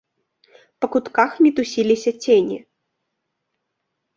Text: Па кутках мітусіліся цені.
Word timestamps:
Па 0.85 0.87
кутках 0.95 1.35
мітусіліся 1.47 2.11
цені. 2.25 2.57